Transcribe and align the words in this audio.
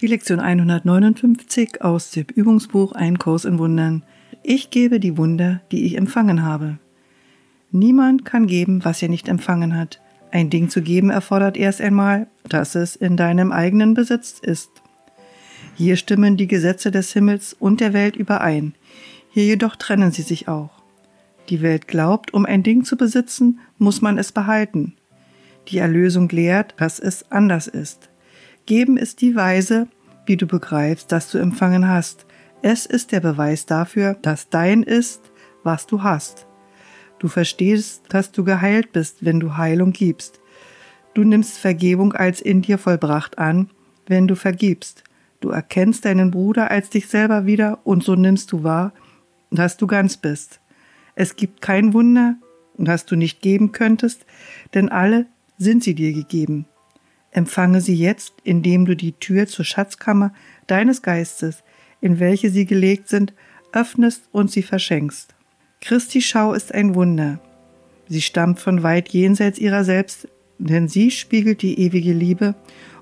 Die 0.00 0.08
Lektion 0.08 0.40
159 0.40 1.82
aus 1.82 2.10
dem 2.10 2.26
Übungsbuch 2.34 2.92
Ein 2.92 3.16
Kurs 3.16 3.44
in 3.44 3.60
Wundern. 3.60 4.02
Ich 4.42 4.70
gebe 4.70 4.98
die 4.98 5.16
Wunder, 5.16 5.60
die 5.70 5.84
ich 5.84 5.96
empfangen 5.96 6.42
habe. 6.42 6.78
Niemand 7.70 8.24
kann 8.24 8.48
geben, 8.48 8.84
was 8.84 9.00
er 9.02 9.08
nicht 9.08 9.28
empfangen 9.28 9.76
hat. 9.76 10.00
Ein 10.32 10.50
Ding 10.50 10.68
zu 10.68 10.82
geben 10.82 11.10
erfordert 11.10 11.56
erst 11.56 11.80
einmal, 11.80 12.26
dass 12.48 12.74
es 12.74 12.96
in 12.96 13.16
deinem 13.16 13.52
eigenen 13.52 13.94
Besitz 13.94 14.40
ist. 14.40 14.70
Hier 15.76 15.94
stimmen 15.94 16.36
die 16.36 16.48
Gesetze 16.48 16.90
des 16.90 17.12
Himmels 17.12 17.54
und 17.54 17.80
der 17.80 17.92
Welt 17.92 18.16
überein. 18.16 18.74
Hier 19.30 19.44
jedoch 19.44 19.76
trennen 19.76 20.10
sie 20.10 20.22
sich 20.22 20.48
auch. 20.48 20.70
Die 21.50 21.62
Welt 21.62 21.86
glaubt, 21.86 22.34
um 22.34 22.46
ein 22.46 22.64
Ding 22.64 22.82
zu 22.82 22.96
besitzen, 22.96 23.60
muss 23.78 24.02
man 24.02 24.18
es 24.18 24.32
behalten. 24.32 24.94
Die 25.68 25.78
Erlösung 25.78 26.28
lehrt, 26.30 26.74
dass 26.78 26.98
es 26.98 27.30
anders 27.30 27.68
ist. 27.68 28.10
Geben 28.66 28.96
ist 28.96 29.20
die 29.20 29.34
Weise, 29.36 29.88
wie 30.26 30.36
du 30.36 30.46
begreifst, 30.46 31.12
dass 31.12 31.30
du 31.30 31.38
empfangen 31.38 31.86
hast. 31.88 32.24
Es 32.62 32.86
ist 32.86 33.12
der 33.12 33.20
Beweis 33.20 33.66
dafür, 33.66 34.14
dass 34.14 34.48
dein 34.48 34.82
ist, 34.82 35.20
was 35.62 35.86
du 35.86 36.02
hast. 36.02 36.46
Du 37.18 37.28
verstehst, 37.28 38.04
dass 38.08 38.32
du 38.32 38.42
geheilt 38.42 38.92
bist, 38.92 39.24
wenn 39.24 39.38
du 39.38 39.56
Heilung 39.58 39.92
gibst. 39.92 40.40
Du 41.12 41.24
nimmst 41.24 41.58
Vergebung 41.58 42.14
als 42.14 42.40
in 42.40 42.62
dir 42.62 42.78
vollbracht 42.78 43.38
an, 43.38 43.70
wenn 44.06 44.26
du 44.26 44.34
vergibst. 44.34 45.04
Du 45.40 45.50
erkennst 45.50 46.06
deinen 46.06 46.30
Bruder 46.30 46.70
als 46.70 46.88
dich 46.88 47.06
selber 47.06 47.44
wieder 47.44 47.80
und 47.84 48.02
so 48.02 48.14
nimmst 48.14 48.50
du 48.50 48.62
wahr, 48.62 48.94
dass 49.50 49.76
du 49.76 49.86
ganz 49.86 50.16
bist. 50.16 50.60
Es 51.14 51.36
gibt 51.36 51.60
kein 51.60 51.92
Wunder, 51.92 52.36
das 52.78 53.04
du 53.04 53.14
nicht 53.14 53.42
geben 53.42 53.72
könntest, 53.72 54.24
denn 54.72 54.88
alle 54.88 55.26
sind 55.58 55.84
sie 55.84 55.94
dir 55.94 56.12
gegeben. 56.14 56.66
Empfange 57.34 57.80
sie 57.80 57.96
jetzt, 57.96 58.32
indem 58.44 58.86
du 58.86 58.94
die 58.94 59.12
Tür 59.12 59.46
zur 59.46 59.64
Schatzkammer 59.64 60.32
deines 60.68 61.02
Geistes, 61.02 61.64
in 62.00 62.20
welche 62.20 62.48
sie 62.48 62.64
gelegt 62.64 63.08
sind, 63.08 63.34
öffnest 63.72 64.28
und 64.30 64.50
sie 64.50 64.62
verschenkst. 64.62 65.34
Christi 65.80 66.22
Schau 66.22 66.54
ist 66.54 66.72
ein 66.72 66.94
Wunder. 66.94 67.40
Sie 68.08 68.22
stammt 68.22 68.60
von 68.60 68.84
weit 68.84 69.08
jenseits 69.08 69.58
ihrer 69.58 69.82
selbst, 69.82 70.28
denn 70.58 70.86
sie 70.86 71.10
spiegelt 71.10 71.62
die 71.62 71.80
ewige 71.80 72.12
Liebe 72.12 72.54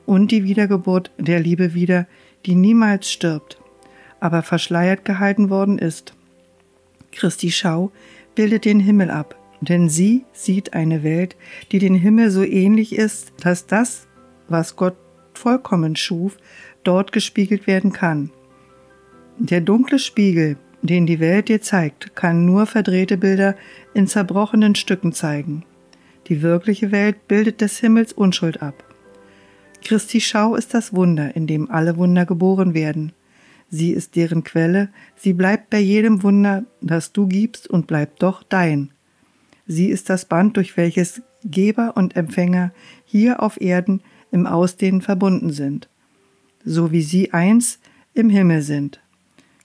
und 0.06 0.30
die 0.30 0.44
Wiedergeburt 0.44 1.10
der 1.18 1.38
Liebe 1.38 1.74
wider, 1.74 2.06
die 2.46 2.54
niemals 2.54 3.12
stirbt, 3.12 3.60
aber 4.18 4.42
verschleiert 4.42 5.04
gehalten 5.04 5.50
worden 5.50 5.78
ist. 5.78 6.14
Christi 7.12 7.50
Schau 7.50 7.92
bildet 8.34 8.64
den 8.64 8.80
Himmel 8.80 9.10
ab, 9.10 9.36
denn 9.60 9.90
sie 9.90 10.24
sieht 10.32 10.72
eine 10.72 11.02
Welt, 11.02 11.36
die 11.70 11.78
den 11.78 11.94
Himmel 11.94 12.30
so 12.30 12.42
ähnlich 12.42 12.96
ist, 12.96 13.32
dass 13.42 13.66
das, 13.66 14.06
was 14.52 14.76
Gott 14.76 14.96
vollkommen 15.34 15.96
schuf, 15.96 16.36
dort 16.84 17.12
gespiegelt 17.12 17.66
werden 17.66 17.92
kann. 17.92 18.30
Der 19.38 19.60
dunkle 19.60 19.98
Spiegel, 19.98 20.56
den 20.82 21.06
die 21.06 21.20
Welt 21.20 21.48
dir 21.48 21.60
zeigt, 21.60 22.14
kann 22.14 22.44
nur 22.44 22.66
verdrehte 22.66 23.16
Bilder 23.16 23.56
in 23.94 24.06
zerbrochenen 24.06 24.74
Stücken 24.74 25.12
zeigen. 25.12 25.64
Die 26.28 26.42
wirkliche 26.42 26.92
Welt 26.92 27.26
bildet 27.28 27.60
des 27.60 27.78
Himmels 27.78 28.12
Unschuld 28.12 28.62
ab. 28.62 28.84
Christi 29.82 30.20
Schau 30.20 30.54
ist 30.54 30.74
das 30.74 30.94
Wunder, 30.94 31.34
in 31.34 31.46
dem 31.46 31.70
alle 31.70 31.96
Wunder 31.96 32.24
geboren 32.24 32.74
werden. 32.74 33.12
Sie 33.68 33.90
ist 33.90 34.16
deren 34.16 34.44
Quelle, 34.44 34.90
sie 35.16 35.32
bleibt 35.32 35.70
bei 35.70 35.78
jedem 35.78 36.22
Wunder, 36.22 36.64
das 36.80 37.12
du 37.12 37.26
gibst 37.26 37.68
und 37.68 37.86
bleibt 37.86 38.22
doch 38.22 38.42
dein. 38.42 38.90
Sie 39.66 39.86
ist 39.88 40.10
das 40.10 40.26
Band, 40.26 40.56
durch 40.56 40.76
welches 40.76 41.22
Geber 41.44 41.96
und 41.96 42.14
Empfänger 42.14 42.72
hier 43.04 43.42
auf 43.42 43.60
Erden 43.60 44.02
im 44.32 44.46
Ausdehnen 44.46 45.02
verbunden 45.02 45.52
sind, 45.52 45.88
so 46.64 46.90
wie 46.90 47.02
sie 47.02 47.32
eins 47.32 47.78
im 48.14 48.28
Himmel 48.28 48.62
sind. 48.62 49.00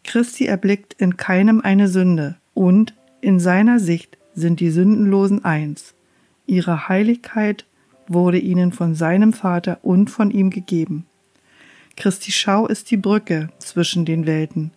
Christi 0.03 0.45
erblickt 0.45 0.93
in 0.99 1.17
keinem 1.17 1.61
eine 1.61 1.87
Sünde, 1.87 2.37
und 2.53 2.93
in 3.21 3.39
seiner 3.39 3.79
Sicht 3.79 4.17
sind 4.33 4.59
die 4.59 4.69
Sündenlosen 4.69 5.43
eins. 5.43 5.95
Ihre 6.45 6.87
Heiligkeit 6.87 7.65
wurde 8.07 8.37
ihnen 8.39 8.71
von 8.71 8.95
seinem 8.95 9.33
Vater 9.33 9.79
und 9.83 10.09
von 10.09 10.31
ihm 10.31 10.49
gegeben. 10.49 11.05
Christi 11.95 12.31
Schau 12.31 12.67
ist 12.67 12.89
die 12.91 12.97
Brücke 12.97 13.49
zwischen 13.59 14.05
den 14.05 14.25
Welten, 14.25 14.71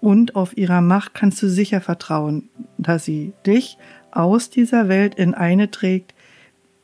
und 0.00 0.36
auf 0.36 0.56
ihrer 0.56 0.82
Macht 0.82 1.14
kannst 1.14 1.42
du 1.42 1.48
sicher 1.48 1.80
vertrauen, 1.80 2.48
dass 2.76 3.04
sie 3.04 3.32
dich 3.46 3.78
aus 4.10 4.50
dieser 4.50 4.88
Welt 4.88 5.14
in 5.14 5.34
eine 5.34 5.70
trägt, 5.70 6.14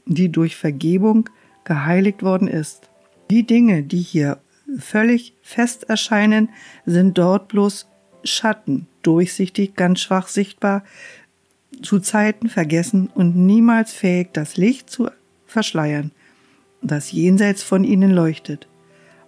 die 0.06 0.30
durch 0.30 0.56
Vergebung 0.56 1.28
geheiligt 1.64 2.22
worden 2.22 2.48
ist. 2.48 2.90
Die 3.30 3.44
Dinge, 3.44 3.82
die 3.82 4.00
hier 4.00 4.38
völlig 4.78 5.34
fest 5.42 5.88
erscheinen, 5.88 6.48
sind 6.86 7.18
dort 7.18 7.48
bloß 7.48 7.88
Schatten, 8.24 8.86
durchsichtig, 9.02 9.74
ganz 9.74 10.00
schwach 10.00 10.28
sichtbar, 10.28 10.84
zu 11.82 11.98
Zeiten 11.98 12.48
vergessen 12.48 13.10
und 13.14 13.36
niemals 13.36 13.92
fähig, 13.92 14.28
das 14.32 14.56
Licht 14.56 14.90
zu 14.90 15.10
verschleiern, 15.46 16.12
das 16.82 17.12
jenseits 17.12 17.62
von 17.62 17.84
ihnen 17.84 18.10
leuchtet. 18.10 18.68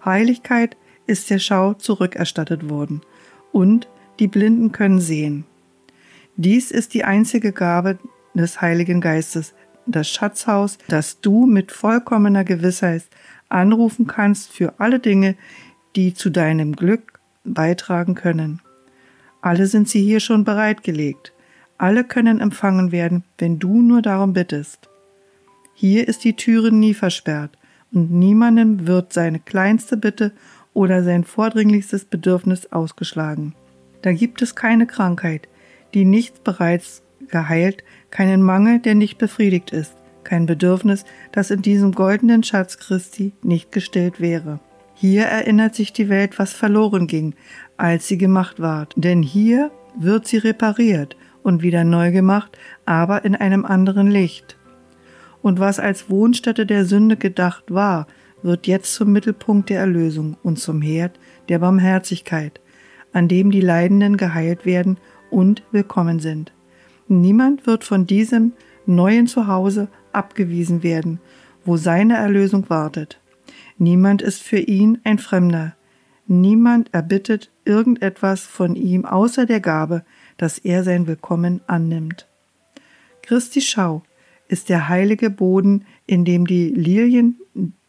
Heiligkeit 0.03 0.77
ist 1.07 1.29
der 1.29 1.39
Schau 1.39 1.73
zurückerstattet 1.73 2.69
worden, 2.69 3.01
und 3.51 3.87
die 4.19 4.27
Blinden 4.27 4.71
können 4.71 4.99
sehen. 4.99 5.45
Dies 6.35 6.71
ist 6.71 6.93
die 6.93 7.03
einzige 7.03 7.51
Gabe 7.51 7.97
des 8.33 8.61
Heiligen 8.61 9.01
Geistes, 9.01 9.53
das 9.85 10.09
Schatzhaus, 10.09 10.77
das 10.87 11.21
du 11.21 11.45
mit 11.45 11.71
vollkommener 11.71 12.43
Gewissheit 12.43 13.03
anrufen 13.49 14.07
kannst 14.07 14.51
für 14.51 14.79
alle 14.79 14.99
Dinge, 14.99 15.35
die 15.95 16.13
zu 16.13 16.29
deinem 16.29 16.75
Glück 16.75 17.19
beitragen 17.43 18.15
können. 18.15 18.61
Alle 19.41 19.67
sind 19.67 19.87
sie 19.87 20.01
hier 20.01 20.19
schon 20.19 20.43
bereitgelegt. 20.43 21.33
Alle 21.77 22.03
können 22.03 22.39
empfangen 22.39 22.91
werden, 22.91 23.23
wenn 23.37 23.59
du 23.59 23.81
nur 23.81 24.01
darum 24.01 24.33
bittest. 24.33 24.89
Hier 25.73 26.07
ist 26.07 26.23
die 26.23 26.35
Türe 26.35 26.71
nie 26.71 26.93
versperrt 26.93 27.57
und 27.91 28.11
niemandem 28.11 28.87
wird 28.87 29.13
seine 29.13 29.39
kleinste 29.39 29.97
Bitte 29.97 30.31
oder 30.73 31.03
sein 31.03 31.23
vordringlichstes 31.23 32.05
Bedürfnis 32.05 32.71
ausgeschlagen. 32.71 33.55
Da 34.01 34.13
gibt 34.13 34.41
es 34.41 34.55
keine 34.55 34.87
Krankheit, 34.87 35.47
die 35.93 36.05
nicht 36.05 36.43
bereits 36.43 37.01
geheilt, 37.29 37.83
keinen 38.09 38.41
Mangel, 38.41 38.79
der 38.79 38.95
nicht 38.95 39.17
befriedigt 39.17 39.71
ist, 39.71 39.93
kein 40.23 40.45
Bedürfnis, 40.45 41.05
das 41.31 41.51
in 41.51 41.61
diesem 41.61 41.91
goldenen 41.93 42.43
Schatz 42.43 42.77
Christi 42.77 43.33
nicht 43.43 43.71
gestillt 43.71 44.19
wäre. 44.19 44.59
Hier 44.93 45.23
erinnert 45.25 45.75
sich 45.75 45.91
die 45.91 46.09
Welt, 46.09 46.39
was 46.39 46.53
verloren 46.53 47.07
ging, 47.07 47.35
als 47.77 48.07
sie 48.07 48.17
gemacht 48.17 48.59
ward, 48.59 48.93
denn 48.95 49.21
hier 49.21 49.71
wird 49.97 50.27
sie 50.27 50.37
repariert 50.37 51.17
und 51.43 51.61
wieder 51.61 51.83
neu 51.83 52.11
gemacht, 52.11 52.57
aber 52.85 53.25
in 53.25 53.35
einem 53.35 53.65
anderen 53.65 54.09
Licht. 54.09 54.57
Und 55.41 55.59
was 55.59 55.79
als 55.79 56.09
Wohnstätte 56.09 56.65
der 56.65 56.85
Sünde 56.85 57.17
gedacht 57.17 57.65
war, 57.67 58.07
wird 58.41 58.67
jetzt 58.67 58.93
zum 58.93 59.11
Mittelpunkt 59.11 59.69
der 59.69 59.79
Erlösung 59.79 60.37
und 60.43 60.59
zum 60.59 60.81
Herd 60.81 61.19
der 61.49 61.59
Barmherzigkeit, 61.59 62.61
an 63.11 63.27
dem 63.27 63.51
die 63.51 63.61
Leidenden 63.61 64.17
geheilt 64.17 64.65
werden 64.65 64.97
und 65.29 65.63
willkommen 65.71 66.19
sind. 66.19 66.53
Niemand 67.07 67.67
wird 67.67 67.83
von 67.83 68.07
diesem 68.07 68.53
neuen 68.85 69.27
Zuhause 69.27 69.87
abgewiesen 70.11 70.83
werden, 70.83 71.19
wo 71.63 71.77
seine 71.77 72.17
Erlösung 72.17 72.69
wartet. 72.69 73.19
Niemand 73.77 74.21
ist 74.21 74.41
für 74.41 74.59
ihn 74.59 74.99
ein 75.03 75.19
Fremder. 75.19 75.75
Niemand 76.27 76.93
erbittet 76.93 77.51
irgendetwas 77.65 78.41
von 78.41 78.75
ihm 78.75 79.05
außer 79.05 79.45
der 79.45 79.59
Gabe, 79.59 80.03
dass 80.37 80.57
er 80.57 80.83
sein 80.83 81.05
Willkommen 81.07 81.61
annimmt. 81.67 82.27
Christi 83.21 83.61
Schau 83.61 84.03
ist 84.47 84.69
der 84.69 84.89
heilige 84.89 85.29
Boden, 85.29 85.85
in 86.07 86.25
dem 86.25 86.47
die 86.47 86.69
Lilien 86.69 87.39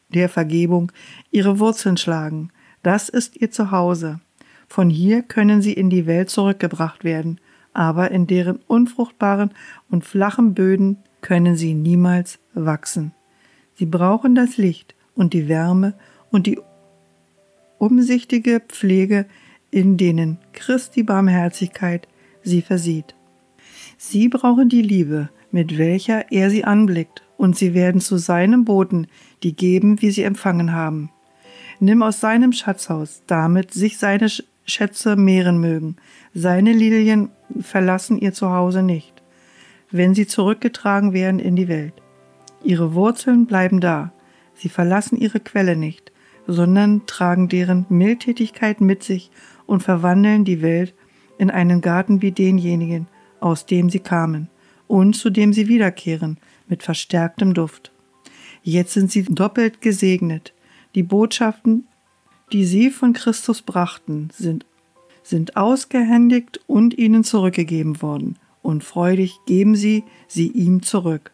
der 0.09 0.29
Vergebung 0.29 0.93
ihre 1.31 1.59
Wurzeln 1.59 1.97
schlagen. 1.97 2.51
Das 2.83 3.09
ist 3.09 3.37
ihr 3.37 3.51
Zuhause. 3.51 4.21
Von 4.69 4.91
hier 4.91 5.23
können 5.23 5.63
sie 5.63 5.73
in 5.73 5.91
die 5.91 6.07
Welt 6.07 6.31
zurückgebracht 6.31 7.05
werden, 7.05 7.41
aber 7.77 8.11
in 8.11 8.27
deren 8.27 8.59
unfruchtbaren 8.67 9.51
und 9.91 10.05
flachen 10.05 10.55
Böden 10.55 10.99
können 11.21 11.57
sie 11.57 11.75
niemals 11.75 12.39
wachsen. 12.55 13.13
Sie 13.75 13.87
brauchen 13.87 14.35
das 14.35 14.57
Licht 14.57 14.95
und 15.15 15.35
die 15.35 15.49
Wärme 15.49 15.95
und 16.31 16.47
die 16.47 16.59
umsichtige 17.79 18.61
Pflege, 18.61 19.27
in 19.71 19.99
denen 19.99 20.39
Christi 20.53 21.03
Barmherzigkeit 21.03 22.09
sie 22.43 22.63
versieht. 22.63 23.15
Sie 23.99 24.29
brauchen 24.29 24.69
die 24.69 24.83
Liebe, 24.83 25.29
mit 25.51 25.77
welcher 25.77 26.33
er 26.33 26.51
sie 26.51 26.65
anblickt, 26.65 27.23
und 27.37 27.57
sie 27.57 27.75
werden 27.75 28.01
zu 28.01 28.17
seinem 28.17 28.65
Boten, 28.65 29.09
die 29.43 29.55
geben, 29.55 30.01
wie 30.01 30.11
sie 30.11 30.23
empfangen 30.23 30.73
haben. 30.73 31.11
Nimm 31.81 32.03
aus 32.03 32.21
seinem 32.21 32.53
Schatzhaus, 32.53 33.23
damit 33.27 33.75
sich 33.75 33.99
seine 33.99 34.31
Schätze 34.67 35.17
mehren 35.17 35.59
mögen. 35.59 35.97
Seine 36.35 36.73
Lilien 36.73 37.31
verlassen 37.61 38.19
ihr 38.19 38.33
Zuhause 38.33 38.83
nicht, 38.83 39.23
wenn 39.91 40.15
sie 40.15 40.27
zurückgetragen 40.27 41.13
werden 41.13 41.41
in 41.41 41.57
die 41.57 41.69
Welt. 41.69 41.95
Ihre 42.63 42.95
Wurzeln 42.95 43.47
bleiben 43.47 43.81
da, 43.81 44.13
sie 44.55 44.69
verlassen 44.69 45.17
ihre 45.17 45.41
Quelle 45.41 45.77
nicht, 45.77 46.13
sondern 46.47 47.07
tragen 47.07 47.49
deren 47.49 47.87
Mildtätigkeit 47.89 48.81
mit 48.81 49.03
sich 49.03 49.31
und 49.67 49.83
verwandeln 49.83 50.45
die 50.45 50.63
Welt 50.63 50.95
in 51.39 51.51
einen 51.51 51.81
Garten 51.81 52.23
wie 52.23 52.33
denjenigen, 52.33 53.09
aus 53.41 53.67
dem 53.67 53.91
sie 53.91 54.01
kamen 54.01 54.49
und 54.87 55.15
zu 55.15 55.31
dem 55.31 55.53
sie 55.53 55.69
wiederkehren, 55.69 56.39
mit 56.69 56.83
verstärktem 56.83 57.55
Duft. 57.55 57.93
Jetzt 58.63 58.95
sind 58.95 59.11
sie 59.11 59.23
doppelt 59.23 59.81
gesegnet. 59.81 60.53
Die 60.95 61.03
Botschaften, 61.03 61.87
die 62.53 62.65
sie 62.65 62.91
von 62.91 63.13
Christus 63.13 63.63
brachten, 63.63 64.31
sind, 64.33 64.65
sind 65.23 65.57
ausgehändigt 65.57 66.61
und 66.67 66.97
ihnen 66.97 67.25
zurückgegeben 67.25 68.01
worden, 68.03 68.39
und 68.63 68.85
freudig 68.85 69.39
geben 69.47 69.77
sie 69.77 70.05
sie 70.29 70.49
ihm 70.49 70.83
zurück. 70.83 71.33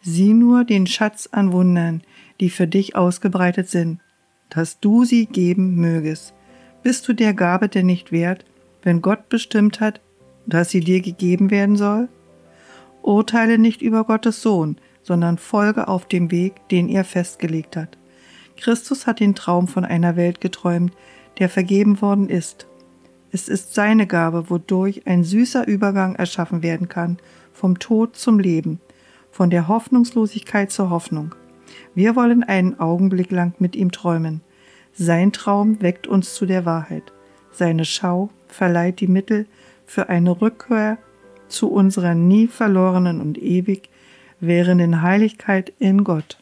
Sieh 0.00 0.34
nur 0.34 0.64
den 0.64 0.86
Schatz 0.86 1.28
an 1.30 1.52
Wundern, 1.52 2.02
die 2.40 2.50
für 2.50 2.66
dich 2.66 2.96
ausgebreitet 2.96 3.68
sind, 3.68 4.00
dass 4.50 4.80
du 4.80 5.04
sie 5.04 5.26
geben 5.26 5.76
mögest. 5.76 6.34
Bist 6.82 7.06
du 7.06 7.12
der 7.12 7.34
Gabe 7.34 7.68
denn 7.68 7.86
nicht 7.86 8.10
wert, 8.10 8.44
wenn 8.82 9.00
Gott 9.00 9.28
bestimmt 9.28 9.80
hat, 9.80 10.00
dass 10.46 10.70
sie 10.70 10.80
dir 10.80 11.00
gegeben 11.00 11.50
werden 11.50 11.76
soll? 11.76 12.08
Urteile 13.02 13.58
nicht 13.58 13.82
über 13.82 14.04
Gottes 14.04 14.42
Sohn, 14.42 14.76
sondern 15.02 15.38
folge 15.38 15.88
auf 15.88 16.06
dem 16.06 16.30
Weg, 16.30 16.68
den 16.70 16.88
er 16.88 17.04
festgelegt 17.04 17.76
hat. 17.76 17.96
Christus 18.62 19.08
hat 19.08 19.18
den 19.18 19.34
Traum 19.34 19.66
von 19.66 19.84
einer 19.84 20.14
Welt 20.14 20.40
geträumt, 20.40 20.92
der 21.40 21.48
vergeben 21.48 22.00
worden 22.00 22.28
ist. 22.28 22.68
Es 23.32 23.48
ist 23.48 23.74
seine 23.74 24.06
Gabe, 24.06 24.50
wodurch 24.50 25.04
ein 25.04 25.24
süßer 25.24 25.66
Übergang 25.66 26.14
erschaffen 26.14 26.62
werden 26.62 26.88
kann, 26.88 27.16
vom 27.52 27.80
Tod 27.80 28.14
zum 28.14 28.38
Leben, 28.38 28.80
von 29.32 29.50
der 29.50 29.66
Hoffnungslosigkeit 29.66 30.70
zur 30.70 30.90
Hoffnung. 30.90 31.34
Wir 31.96 32.14
wollen 32.14 32.44
einen 32.44 32.78
Augenblick 32.78 33.32
lang 33.32 33.52
mit 33.58 33.74
ihm 33.74 33.90
träumen. 33.90 34.42
Sein 34.92 35.32
Traum 35.32 35.82
weckt 35.82 36.06
uns 36.06 36.34
zu 36.34 36.46
der 36.46 36.64
Wahrheit. 36.64 37.12
Seine 37.50 37.84
Schau 37.84 38.30
verleiht 38.46 39.00
die 39.00 39.08
Mittel 39.08 39.46
für 39.86 40.08
eine 40.08 40.40
Rückkehr 40.40 40.98
zu 41.48 41.68
unserer 41.68 42.14
nie 42.14 42.46
verlorenen 42.46 43.20
und 43.20 43.38
ewig 43.38 43.88
währenden 44.38 45.02
Heiligkeit 45.02 45.72
in 45.80 46.04
Gott. 46.04 46.41